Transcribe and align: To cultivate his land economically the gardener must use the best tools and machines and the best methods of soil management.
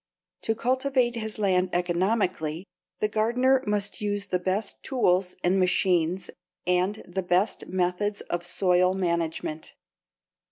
To 0.41 0.55
cultivate 0.55 1.13
his 1.13 1.37
land 1.37 1.69
economically 1.73 2.65
the 2.97 3.07
gardener 3.07 3.63
must 3.67 4.01
use 4.01 4.25
the 4.25 4.39
best 4.39 4.81
tools 4.81 5.35
and 5.43 5.59
machines 5.59 6.31
and 6.65 7.03
the 7.07 7.21
best 7.21 7.67
methods 7.67 8.21
of 8.21 8.43
soil 8.43 8.95
management. 8.95 9.75